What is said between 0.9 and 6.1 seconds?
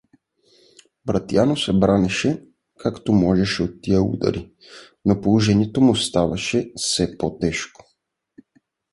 Братиано се бранеше, както можеше от тия удари, но положението му